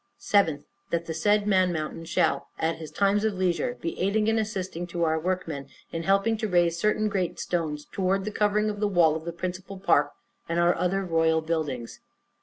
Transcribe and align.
7th. 0.19 0.63
That 0.89 1.05
the 1.05 1.13
said 1.13 1.45
Man 1.45 1.71
Mountain 1.71 2.05
shall, 2.05 2.47
at 2.57 2.77
his 2.77 2.89
times 2.89 3.23
of 3.23 3.35
leisure, 3.35 3.75
be 3.79 3.99
aiding 3.99 4.27
and 4.29 4.39
assisting 4.39 4.87
to 4.87 5.03
our 5.03 5.19
workmen, 5.19 5.67
in 5.91 6.01
helping 6.01 6.37
to 6.37 6.47
raise 6.47 6.79
certain 6.79 7.07
great 7.07 7.39
stones, 7.39 7.85
towards 7.85 8.27
covering 8.31 8.65
the 8.79 8.87
wall 8.87 9.15
of 9.15 9.25
the 9.25 9.31
principal 9.31 9.77
park, 9.77 10.11
and 10.49 10.59
other 10.59 10.75
our 11.01 11.05
royal 11.05 11.41
buildings. 11.41 11.99